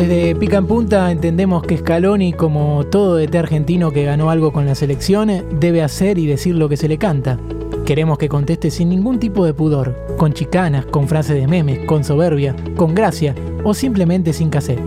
[0.00, 4.64] Desde Pica en Punta entendemos que Scaloni, como todo DT argentino que ganó algo con
[4.64, 7.38] las selecciones, debe hacer y decir lo que se le canta.
[7.84, 12.02] Queremos que conteste sin ningún tipo de pudor, con chicanas, con frases de memes, con
[12.02, 14.80] soberbia, con gracia o simplemente sin cassette.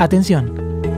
[0.00, 0.52] Atención,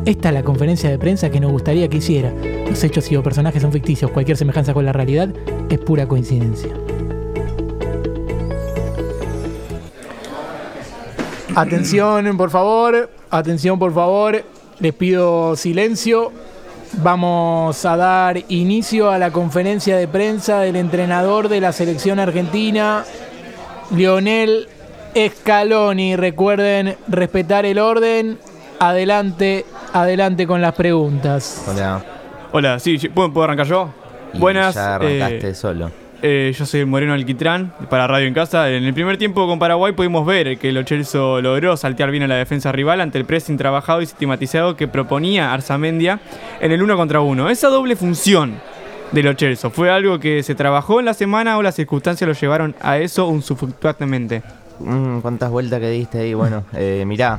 [0.07, 2.33] esta es la conferencia de prensa que nos gustaría que hiciera.
[2.67, 5.29] Los hechos y o personajes son ficticios, cualquier semejanza con la realidad
[5.69, 6.71] es pura coincidencia.
[11.59, 13.11] Atención, por favor.
[13.31, 14.45] Atención, por favor.
[14.79, 16.31] Les pido silencio.
[17.03, 23.05] Vamos a dar inicio a la conferencia de prensa del entrenador de la selección argentina,
[23.91, 24.69] Lionel
[25.17, 26.15] Scaloni.
[26.15, 28.39] Recuerden respetar el orden.
[28.79, 31.65] Adelante, adelante con las preguntas.
[31.67, 32.05] Hola.
[32.53, 33.91] Hola, sí, sí, ¿puedo, puedo arrancar yo?
[34.33, 34.77] Y Buenas.
[34.77, 35.91] Ya arrancaste eh, solo.
[36.23, 38.71] Eh, yo soy el Moreno Alquitrán para Radio en Casa.
[38.71, 42.27] En el primer tiempo con Paraguay pudimos ver que el Chelsea logró saltear bien a
[42.27, 46.21] la defensa rival ante el pressing trabajado y sistematizado que proponía Arzamendia
[46.61, 47.49] en el uno contra uno.
[47.49, 48.61] Esa doble función
[49.13, 52.35] de los Chelsea fue algo que se trabajó en la semana o las circunstancias lo
[52.35, 54.43] llevaron a eso usufructuamente.
[54.81, 56.35] Mm, ¿Cuántas vueltas que diste ahí?
[56.35, 57.39] Bueno, eh, mirá.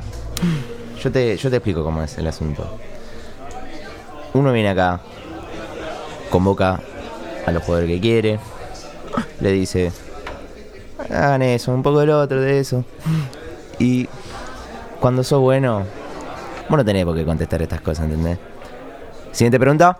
[1.02, 2.78] Yo te, yo te explico cómo es el asunto.
[4.32, 5.00] Uno viene acá,
[6.30, 6.80] convoca
[7.46, 8.38] a los jugadores que quiere,
[9.40, 9.92] le dice,
[11.10, 12.84] hagan eso, un poco del otro, de eso.
[13.78, 14.08] Y
[15.00, 15.84] cuando sos bueno,
[16.68, 18.38] vos no tenés por qué contestar estas cosas, ¿entendés?
[19.32, 19.98] Siguiente pregunta.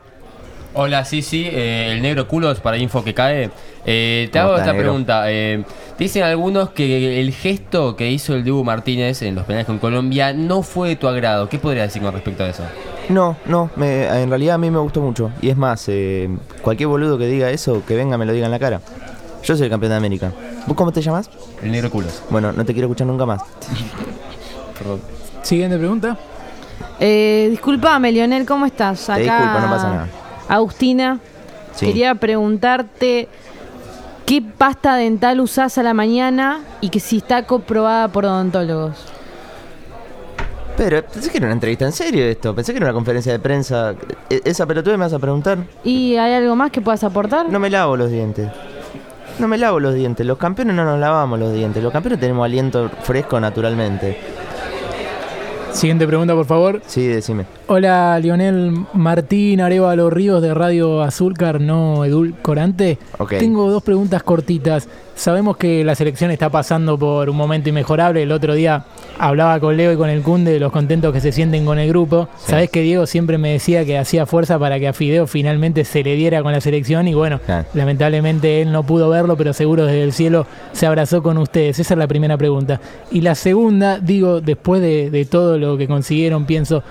[0.73, 3.51] Hola, sí, sí, eh, el negro culos para info que cae.
[3.85, 4.85] Eh, te ¿Cómo hago esta negro?
[4.89, 5.25] pregunta.
[5.27, 5.65] eh,
[5.99, 10.33] dicen algunos que el gesto que hizo el Dibu Martínez en los penales con Colombia
[10.33, 11.49] no fue de tu agrado.
[11.49, 12.63] ¿Qué podrías decir con respecto a eso?
[13.09, 15.33] No, no, me- en realidad a mí me gustó mucho.
[15.43, 16.29] Y es más, eh,
[16.63, 18.81] cualquier boludo que diga eso, que venga me lo diga en la cara.
[19.43, 20.33] Yo soy el campeón de América.
[20.67, 21.31] ¿Vos cómo te llamas?
[21.63, 22.23] El negro culos.
[22.31, 23.43] Bueno, no te quiero escuchar nunca más.
[24.79, 25.01] Perdón.
[25.43, 26.17] Siguiente pregunta.
[26.99, 29.07] Eh, disculpame, Lionel, ¿cómo estás?
[29.07, 30.09] Te disculpo, no pasa nada.
[30.49, 31.19] Agustina,
[31.75, 31.87] Sí.
[31.87, 33.29] quería preguntarte
[34.27, 38.97] qué pasta dental usás a la mañana y que si está comprobada por odontólogos.
[40.77, 42.55] Pero pensé que era una entrevista en serio esto.
[42.55, 43.95] Pensé que era una conferencia de prensa.
[44.31, 45.59] E- ¿Esa pelotuda me vas a preguntar?
[45.85, 47.49] ¿Y hay algo más que puedas aportar?
[47.49, 48.49] No me lavo los dientes.
[49.41, 50.27] No me lavo los dientes.
[50.27, 51.83] Los campeones no nos lavamos los dientes.
[51.83, 54.19] Los campeones tenemos aliento fresco naturalmente.
[55.73, 56.83] Siguiente pregunta, por favor.
[56.87, 57.47] Sí, decime.
[57.69, 62.99] Hola, Lionel Martín Arevalo Ríos de Radio Azúcar, no edulcorante.
[63.19, 63.35] Ok.
[63.39, 64.89] Tengo dos preguntas cortitas.
[65.15, 68.23] Sabemos que la selección está pasando por un momento inmejorable.
[68.23, 68.85] El otro día
[69.21, 71.89] hablaba con Leo y con el Cunde de los contentos que se sienten con el
[71.89, 72.29] grupo.
[72.39, 72.51] Sí.
[72.51, 76.03] Sabés que Diego siempre me decía que hacía fuerza para que a Fideo finalmente se
[76.03, 77.67] le diera con la selección y bueno, Claro.
[77.75, 81.79] lamentablemente él no pudo verlo, pero seguro desde el cielo se abrazó con ustedes.
[81.79, 82.81] Esa es la primera pregunta.
[83.11, 86.83] Y la segunda, digo, después de, de todo lo que consiguieron, pienso,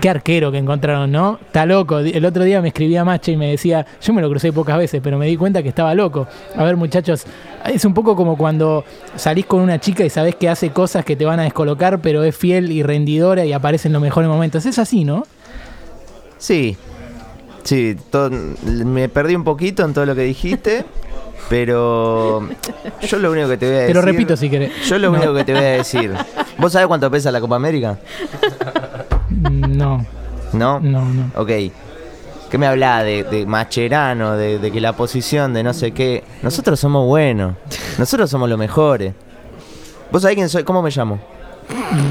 [0.00, 1.38] qué arquero que encontraron, ¿no?
[1.44, 1.98] Está loco.
[1.98, 5.00] El otro día me escribía Mache y me decía, yo me lo crucé pocas veces,
[5.02, 6.26] pero me di cuenta que estaba loco.
[6.56, 7.24] A ver, muchachos,
[7.66, 8.84] es un poco como cuando
[9.16, 12.22] salís con una chica y sabés que hace cosas que te van a descolocar, pero
[12.24, 14.64] es fiel y rendidora y aparece en los mejores momentos.
[14.66, 15.24] Es así, ¿no?
[16.38, 16.76] Sí.
[17.64, 17.96] Sí,
[18.64, 20.84] me perdí un poquito en todo lo que dijiste.
[21.48, 22.46] Pero
[23.00, 23.94] yo lo único que te voy a decir.
[23.94, 24.70] Te lo repito si querés.
[24.86, 25.16] Yo lo No.
[25.16, 26.12] único que te voy a decir.
[26.58, 27.98] ¿Vos sabés cuánto pesa la Copa América?
[29.40, 30.04] No,
[30.52, 30.80] ¿No?
[30.80, 31.30] no, no.
[31.36, 31.50] Ok.
[32.50, 36.24] ¿Qué me habla de, de Macherano, de, de que la posición, de no sé qué?
[36.42, 37.54] Nosotros somos buenos.
[37.98, 39.12] Nosotros somos los mejores.
[40.10, 40.64] ¿Vos sabés quién soy?
[40.64, 41.18] ¿Cómo me llamo?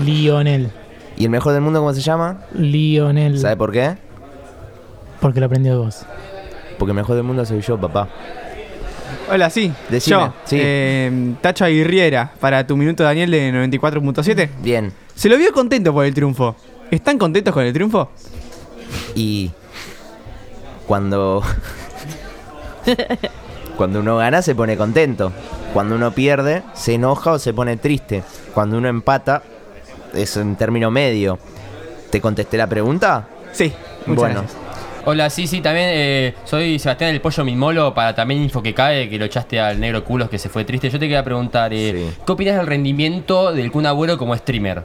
[0.05, 0.71] Lionel.
[1.17, 2.41] ¿Y el mejor del mundo cómo se llama?
[2.53, 3.39] Lionel.
[3.39, 3.97] ¿Sabe por qué?
[5.19, 6.05] Porque lo aprendió de vos.
[6.77, 8.07] Porque el mejor del mundo soy yo, papá.
[9.31, 9.73] Hola, sí.
[9.89, 10.57] Decime, yo, sí.
[10.59, 14.49] eh, Tacho Aguirriera, para tu minuto Daniel de 94.7.
[14.61, 14.93] Bien.
[15.15, 16.55] Se lo vio contento por el triunfo.
[16.91, 18.09] ¿Están contentos con el triunfo?
[19.15, 19.51] Y
[20.87, 21.43] cuando
[23.77, 25.31] cuando uno gana se pone contento.
[25.73, 28.23] Cuando uno pierde se enoja o se pone triste.
[28.53, 29.43] Cuando uno empata
[30.13, 31.37] es un término medio.
[32.09, 33.27] ¿Te contesté la pregunta?
[33.51, 33.73] Sí.
[34.05, 34.61] Muchas bueno, gracias.
[35.05, 39.09] Hola, sí, sí, también eh, soy Sebastián el Pollo Mimolo para también Info que cae,
[39.09, 40.89] que lo echaste al negro culos que se fue triste.
[40.89, 42.21] Yo te quería preguntar, eh, Sí.
[42.25, 44.83] ¿qué opinas del rendimiento del Kun Agüero como streamer?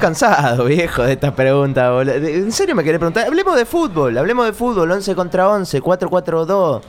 [0.00, 1.90] Cansado, viejo, de estas preguntas.
[1.90, 2.14] boludo.
[2.14, 3.26] ¿En serio me querés preguntar?
[3.26, 4.90] Hablemos de fútbol, hablemos de fútbol.
[4.90, 6.80] 11 contra 11, 4-4-2.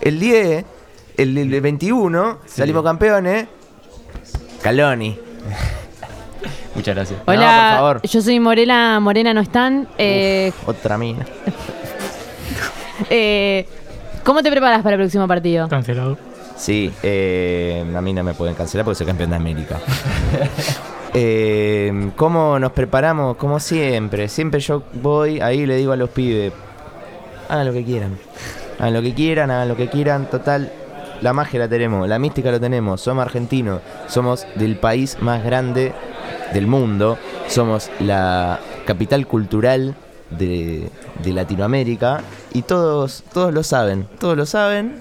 [0.00, 0.64] El 10,
[1.16, 3.46] el, el 21, salimos campeones.
[4.62, 5.18] Caloni.
[6.74, 7.20] Muchas gracias.
[7.26, 8.02] No, Hola, por favor.
[8.02, 9.88] yo soy Morena, Morena no están.
[9.98, 11.26] Eh, Otra mina.
[13.10, 13.66] eh,
[14.24, 15.68] ¿Cómo te preparas para el próximo partido?
[15.68, 16.18] Cancelado.
[16.56, 19.78] Sí, eh, a mí no me pueden cancelar porque soy campeón de América.
[21.20, 23.36] Eh, ¿Cómo nos preparamos?
[23.36, 24.28] Como siempre.
[24.28, 26.52] Siempre yo voy ahí y le digo a los pibes,
[27.48, 28.16] hagan lo que quieran.
[28.78, 30.30] Hagan lo que quieran, hagan lo que quieran.
[30.30, 30.70] Total,
[31.20, 33.00] la magia la tenemos, la mística lo tenemos.
[33.00, 35.92] Somos argentinos, somos del país más grande
[36.54, 37.18] del mundo.
[37.48, 39.96] Somos la capital cultural
[40.30, 40.88] de,
[41.24, 42.20] de Latinoamérica.
[42.54, 44.94] Y todos, todos lo saben, todos lo saben.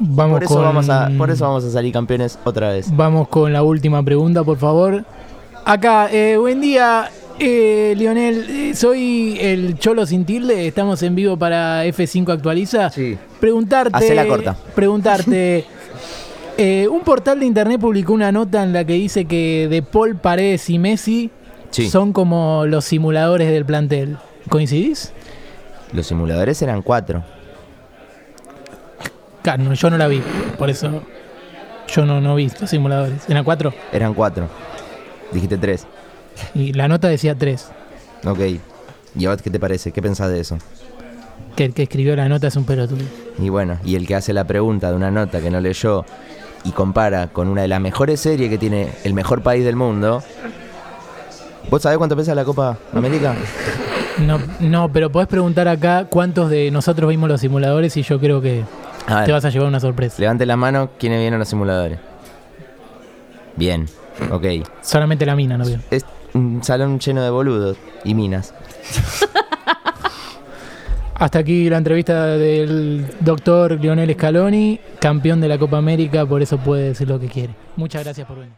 [0.00, 2.88] Vamos Por eso, con, vamos a, por eso vamos a salir campeones otra vez.
[2.96, 5.04] Vamos con la última pregunta, por favor.
[5.68, 7.10] Acá, eh, buen día,
[7.40, 8.46] eh, Lionel.
[8.48, 10.68] Eh, soy el Cholo sin tilde.
[10.68, 12.88] Estamos en vivo para F5 Actualiza.
[12.90, 13.18] Sí.
[13.40, 13.96] Preguntarte.
[13.96, 14.56] Hacela corta.
[14.76, 15.64] Preguntarte.
[16.56, 20.14] eh, un portal de internet publicó una nota en la que dice que De Paul,
[20.14, 21.32] Paredes y Messi
[21.70, 21.90] Sí.
[21.90, 24.18] son como los simuladores del plantel.
[24.48, 25.12] ¿Coincidís?
[25.92, 27.24] Los simuladores eran cuatro.
[29.42, 30.22] Claro, yo no la vi,
[30.58, 31.02] por eso
[31.88, 33.28] yo no, no vi los simuladores.
[33.28, 34.48] Eran cuatro Eran cuatro.
[35.32, 35.86] Dijiste tres.
[36.54, 37.68] y la nota decía tres.
[38.24, 38.38] Ok.
[39.18, 39.92] ¿Y a vos qué te parece?
[39.92, 40.58] ¿Qué pensás de eso?
[41.54, 43.02] Que el que escribió la nota es un pelotudo.
[43.38, 46.04] Y bueno, y el que hace la pregunta de una nota que no leyó
[46.64, 50.22] y compara con una de las mejores series que tiene el mejor país del mundo.
[51.70, 53.34] ¿Vos sabés cuánto pesa la Copa América?
[54.18, 58.40] No, no, pero podés preguntar acá cuántos de nosotros vimos los simuladores y yo creo
[58.40, 58.64] que
[59.24, 60.16] te vas a llevar una sorpresa.
[60.20, 61.98] levante la mano quienes vieron los simuladores.
[63.56, 63.86] Bien,
[64.30, 64.46] ok.
[64.82, 65.78] Solamente la mina, no vio.
[65.90, 66.04] Es
[66.34, 68.54] un salón lleno de boludos y minas.
[71.14, 76.58] Hasta aquí la entrevista del doctor Lionel Scaloni, campeón de la Copa América, por eso
[76.58, 77.54] puede decir lo que quiere.
[77.76, 78.52] Muchas gracias por venir.